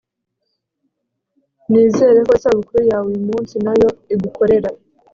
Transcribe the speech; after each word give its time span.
nizere 1.69 2.19
ko 2.27 2.31
isabukuru 2.39 2.79
yawe 2.89 3.07
uyumunsi 3.11 3.55
nayo 3.65 3.89
igukorera 4.13 4.69